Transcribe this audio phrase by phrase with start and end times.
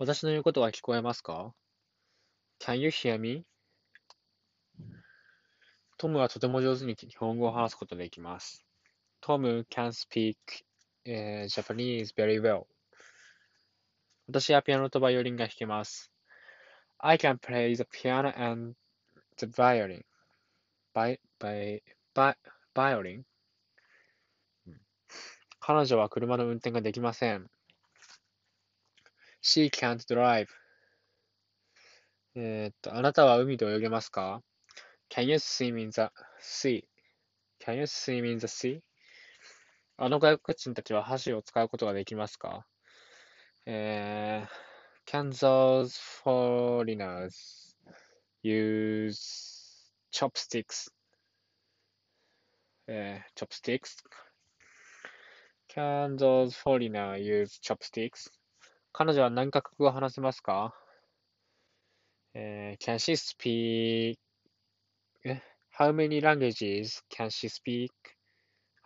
[0.00, 1.52] 私の言うことは聞こえますか
[2.58, 3.44] ?Can you hear me?
[5.98, 8.64] トムはとても上手に日本語を話すことができます。
[9.20, 10.36] トム can speak、
[11.06, 12.62] uh, Japanese very well.
[14.26, 16.10] 私はピアノとバイオリンが弾けます。
[16.96, 18.76] I can play the piano and
[19.36, 20.00] the violin.
[20.94, 21.82] バイ、バイ、
[22.14, 22.36] バイ、
[22.72, 23.24] バイオリン
[25.60, 27.50] 彼女は車の運転ができません。
[29.42, 30.48] She can't drive.
[32.34, 34.42] えーっと、あなたは海で泳げますか
[35.08, 36.02] ?Can you swim in the
[36.40, 38.82] sea?Can you swim in the sea?
[39.96, 42.66] あの外国人たちは箸を使うことができますか
[43.66, 47.74] えー、Can those foreigners
[48.42, 50.92] use chopsticks?
[52.86, 53.96] えー、chopsticks?
[55.68, 58.39] Can those foreigners use chopsticks?
[58.92, 60.74] 彼女は何カ国語を話せますか
[62.34, 64.18] えー、Can she speak?
[65.78, 67.90] How many languages can she speak?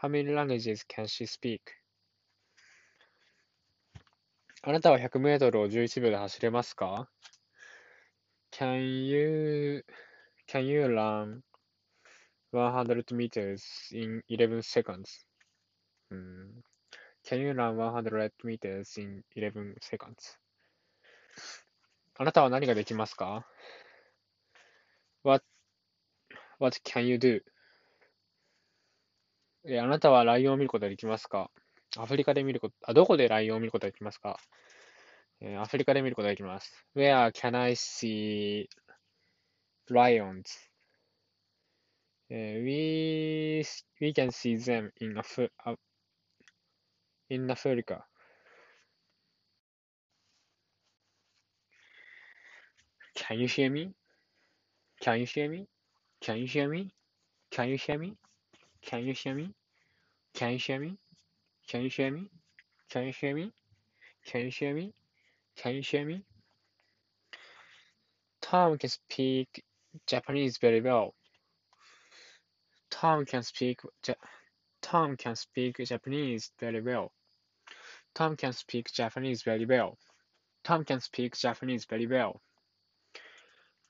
[0.00, 1.60] How many languages can she speak?
[4.62, 7.10] あなたは100メートルを11秒で走れますか
[8.52, 9.84] ?Can you,
[10.46, 11.40] can you run
[12.52, 15.26] 100 meters in 11 seconds?
[16.10, 16.64] うん
[17.26, 20.38] Can you run 100 meters in 11 seconds?
[22.16, 23.46] あなたは何ができますか
[25.24, 25.44] ?What,
[26.58, 27.42] what can you do?
[29.66, 31.50] え、あなたはライオンを見ることができますか？
[31.96, 34.38] アフリカで見ること、あ、どこでライオンを見ることができますか？
[35.40, 36.86] えーアフリカで見ることができます。
[36.94, 38.68] Where can I see
[39.90, 40.42] lions?
[42.28, 43.64] えー we,
[44.00, 45.14] we can see them in,
[47.30, 48.04] Af in Africa.
[53.14, 53.94] Can you hear me?
[55.00, 55.66] Can you hear me?
[56.20, 56.90] Can you hear me?
[57.50, 58.16] Can you hear me?
[58.82, 59.54] Can you hear me?
[60.34, 60.98] Can you hear me?
[61.68, 62.28] Can you hear me?
[62.90, 63.52] Can you hear me?
[64.26, 64.92] Can you hear me?
[65.56, 66.24] Can you hear me?
[68.42, 69.64] Tom can speak
[70.06, 71.14] Japanese very well.
[72.90, 73.80] Tom can speak
[74.82, 77.12] Tom can speak Japanese very well.
[78.14, 79.98] Tom can speak Japanese very well.
[80.62, 82.40] Tom can speak Japanese very well.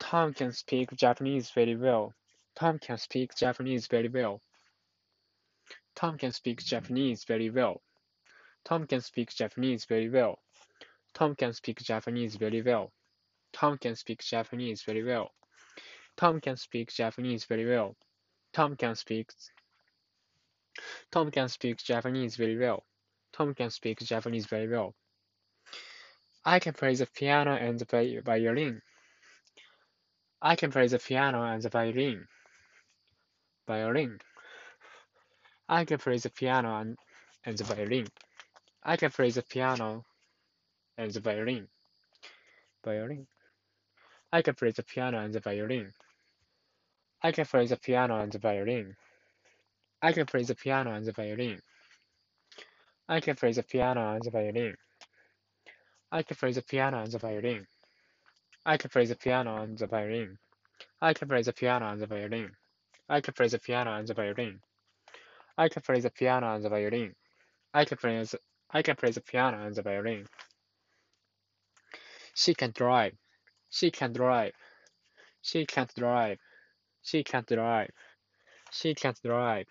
[0.00, 2.14] Tom can speak Japanese very well.
[2.56, 4.42] Tom can speak Japanese very well.
[5.94, 7.80] Tom can speak Japanese very well.
[8.64, 10.40] Tom can speak Japanese very well.
[11.14, 12.92] Tom can speak Japanese very well.
[13.52, 15.30] Tom can speak Japanese very well.
[16.16, 17.96] Tom can speak Japanese very well.
[18.52, 19.30] Tom can speak
[21.10, 22.84] Tom can speak Japanese very well.
[23.32, 24.94] Tom can speak Japanese very well.
[26.44, 28.80] I can play the piano and the violin.
[30.40, 32.26] I can play the piano and the violin.
[33.66, 34.18] Violin.
[35.68, 36.96] I can play the piano and,
[37.44, 38.06] and the violin.
[38.82, 40.04] I can play the piano
[40.96, 41.68] and the violin.
[42.84, 43.26] Violin.
[44.32, 45.92] I can play the piano and the violin.
[47.22, 48.96] I can play the piano and the violin.
[50.00, 51.60] I can play the piano and the violin.
[53.10, 54.76] I can play the piano and the violin.
[56.12, 57.66] I can play the piano and the violin.
[58.66, 60.36] I can play the piano and the violin.
[61.00, 62.50] I can play the piano and the violin.
[63.08, 64.60] I can play the piano and the violin.
[65.56, 67.14] I can play the piano and the violin.
[67.72, 68.38] I can play the
[68.70, 70.26] I can play the piano and the violin.
[72.34, 73.14] She can drive.
[73.70, 74.52] She can drive.
[75.40, 76.38] She can't drive.
[77.02, 77.90] She can't drive.
[78.70, 79.66] She can't drive.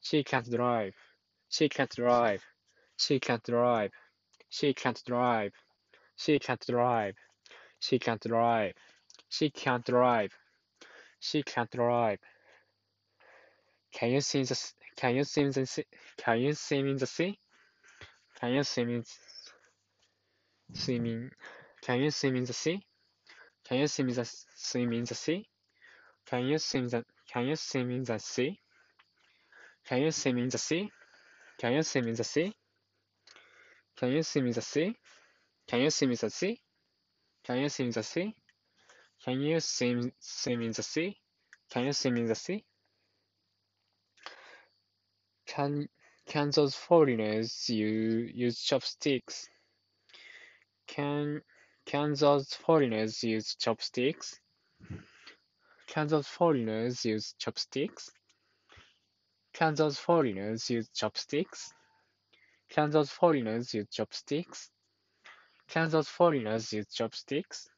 [0.00, 0.94] She can't drive.
[1.48, 2.42] She can't drive.
[2.96, 3.92] She can't drive.
[4.48, 5.52] She can't drive.
[6.16, 7.14] She can't drive.
[7.80, 8.74] She can't drive.
[9.28, 10.32] She can't drive.
[11.18, 12.18] She can't drive.
[13.92, 15.84] Can you swim the Can you swim the sea?
[16.16, 17.38] Can you swim in the sea?
[18.40, 19.04] Can you swim in
[20.72, 21.30] swimming?
[21.82, 22.80] Can you swim in the sea?
[23.64, 24.24] Can you swim in the
[24.54, 25.48] swim in the sea?
[26.26, 28.60] Can you swim the Can you swim in the sea?
[29.86, 30.90] Can you swim in the sea?
[31.58, 32.54] Can you swim in the sea?
[33.96, 34.96] Can you swim in the sea?
[35.68, 36.60] Can you swim in the sea?
[37.44, 38.34] Can you swim in the sea?
[39.24, 41.20] Can you swim swim in the sea?
[41.70, 42.64] Can you swim in the sea?
[45.46, 45.88] Can
[46.26, 49.48] can those foreigners you use chopsticks?
[50.86, 51.42] Can
[51.86, 54.40] can those foreigners use chopsticks?
[55.86, 58.10] Can those foreigners use chopsticks?
[59.52, 61.72] Can those foreigners use chopsticks?
[62.68, 64.70] Can those foreigners use chopsticks?
[65.68, 67.68] Can those foreigners use chopsticks?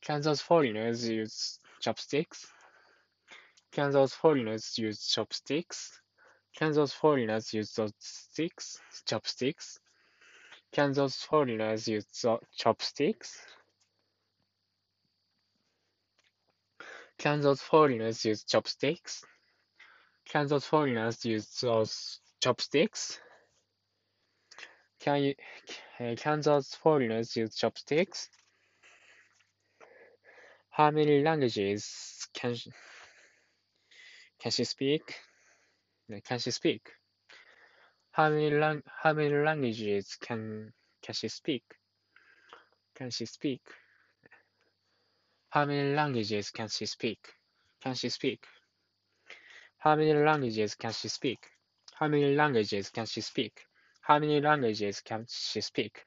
[0.00, 2.46] Can those foreigners use chopsticks?
[3.72, 6.00] Can those foreigners use chopsticks?
[6.56, 9.78] Can those foreigners use those sticks, chopsticks?
[10.72, 12.06] Can those foreigners use
[12.56, 13.46] chopsticks?
[17.18, 19.24] Can those foreigners use chopsticks?
[20.28, 23.20] Can those foreigners use those chopsticks?
[25.02, 25.34] Can you
[25.98, 28.28] eh, can those foreigners use chopsticks?
[30.70, 32.70] How many languages can she,
[34.38, 35.16] can she speak?
[36.12, 36.88] Eh, can she speak?
[38.12, 40.72] How many lang how many languages can
[41.02, 41.64] can she speak?
[42.94, 43.62] Can she speak?
[45.50, 47.18] How many languages can she speak?
[47.82, 48.46] Can she speak?
[49.78, 51.50] How many languages can she speak?
[51.94, 53.66] How many languages can she speak?
[54.02, 56.04] How many languages can she speak?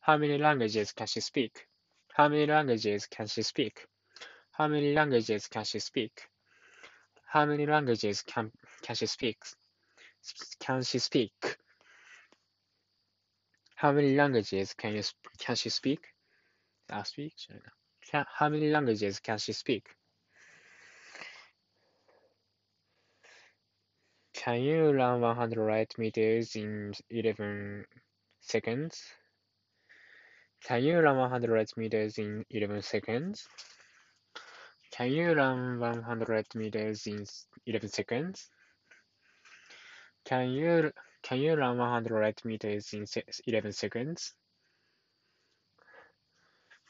[0.00, 1.66] How many languages can she speak?
[2.14, 3.86] How many languages can she speak?
[4.52, 6.28] How many languages can she speak?
[7.26, 8.52] How many languages can
[8.82, 9.38] can she speak?
[10.60, 11.58] Can she speak?
[13.74, 15.02] How many languages can you
[15.38, 16.14] can she speak?
[16.88, 17.34] I speak.
[18.12, 19.95] How many languages can she speak?
[24.46, 27.84] Can you run 100 meters in 11
[28.40, 29.02] seconds?
[30.62, 33.48] Can you run 100 meters in 11 seconds?
[34.92, 37.24] Can you run 100 meters in
[37.66, 38.48] 11 seconds?
[40.24, 40.92] Can you
[41.24, 43.04] can you run 100 meters in
[43.48, 44.32] 11 seconds?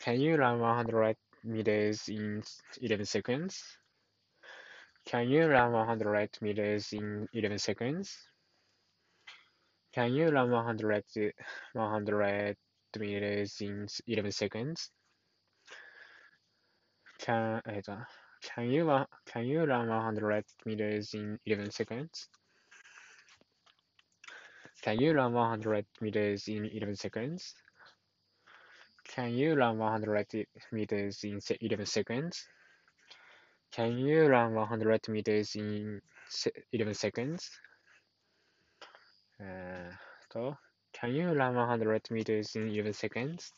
[0.00, 2.42] Can you run 100 meters in
[2.82, 3.78] 11 seconds?
[5.06, 8.12] Can you run 100 meters in 11 seconds?
[9.94, 11.04] Can you run 100,
[11.74, 12.56] 100
[12.98, 14.90] meters in 11 seconds?
[17.20, 17.80] Can, eh,
[18.42, 22.28] can you can you run 100 meters in 11 seconds?
[24.82, 27.54] Can you run 100 meters in 11 seconds?
[29.04, 32.48] Can you run 100 meters in 11 seconds?
[33.76, 36.00] Can you run 100 meters in
[36.72, 37.50] 11 seconds?
[39.38, 39.92] Uh,
[40.32, 40.56] so,
[40.94, 43.52] can you run 100 meters in 11 seconds?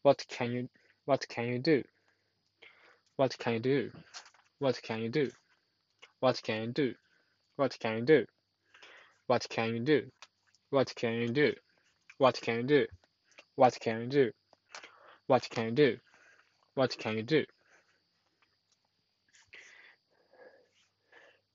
[0.00, 0.68] What can you
[1.04, 1.82] What can you do?
[3.16, 3.90] What can you do?
[4.58, 5.30] What can you do?
[6.20, 6.94] What can you do?
[7.56, 8.24] What can you do?
[9.26, 10.06] What can you do?
[10.70, 11.52] What can you do?
[12.16, 12.86] What can you do?
[13.56, 14.30] What can you do?
[15.26, 15.98] What can you do?
[16.74, 17.44] What can you do?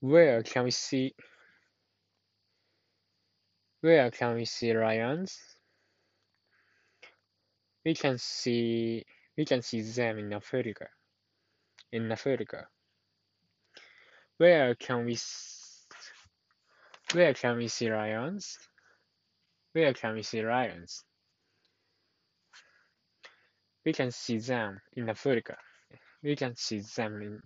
[0.02, 1.14] Where can we see
[3.82, 5.40] where can we see lions?
[7.86, 9.06] We can see
[9.38, 10.88] we can see them in Africa.
[11.92, 12.68] In Africa.
[14.38, 15.18] Where can we
[17.14, 18.58] where can we see lions?
[19.74, 21.04] Where can we see lions?
[23.86, 25.58] We can see them in Africa.
[26.24, 27.42] We can see them in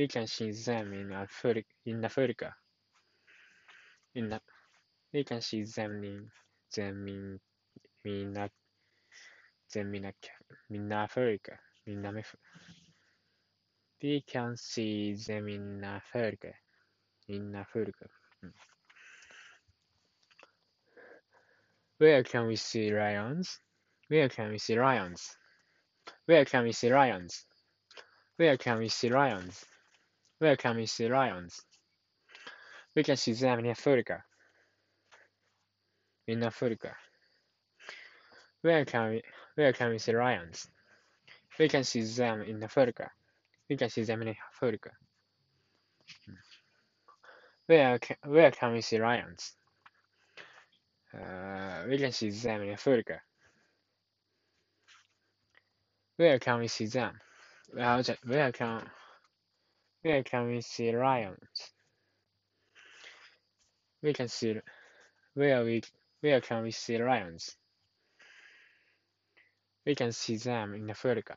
[0.00, 1.62] we can see them in Africa.
[1.84, 2.54] In Africa.
[4.14, 4.40] In
[5.12, 6.30] we can see them in
[6.74, 7.38] them in
[8.06, 10.12] in them in,
[10.70, 11.58] in Africa.
[11.86, 12.24] In.
[14.02, 16.52] We can see them in Africa.
[17.28, 18.06] In Africa.
[21.98, 23.60] Where can we see lions?
[24.08, 25.36] Where can we see lions?
[26.24, 27.44] Where can we see lions?
[28.38, 29.66] Where can we see lions?
[30.40, 31.10] Welcome, Mr.
[31.10, 31.60] Lyons.
[32.96, 34.24] We can see them in Africa.
[36.26, 36.96] In Africa.
[38.64, 39.20] Welcome,
[39.58, 40.18] welcome, Mr.
[40.18, 40.66] Lyons.
[41.58, 43.10] We can see them in Africa.
[43.68, 44.92] We can see them in Africa.
[47.68, 49.00] Welcome, welcome, Mr.
[49.00, 49.52] Lyons.
[51.12, 53.20] Uh, we can see them in Africa.
[56.16, 57.20] Where can we see them?
[57.74, 58.90] Well, where can
[60.02, 61.72] where can we see lions?
[64.02, 64.56] We can see
[65.34, 65.82] where we
[66.20, 67.56] where can we see lions?
[69.84, 71.36] We can see them in Africa.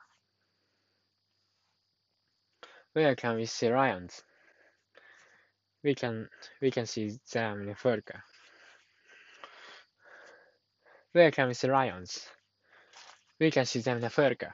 [2.93, 4.21] Where can we see lions?
[5.83, 6.29] We can
[6.61, 8.23] we can see them in Africa.
[11.11, 12.27] Where can we see lions?
[13.39, 14.53] We can see them in Africa.